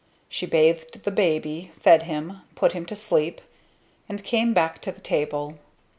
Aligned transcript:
She 0.27 0.47
bathed 0.47 1.03
the 1.03 1.11
baby, 1.11 1.69
fed 1.79 2.01
him, 2.09 2.41
put 2.55 2.73
him 2.73 2.87
to 2.87 2.95
sleep; 2.95 3.39
and 4.09 4.23
came 4.23 4.51
back 4.51 4.81
to 4.81 4.91
the 4.91 4.99
table. 4.99 5.59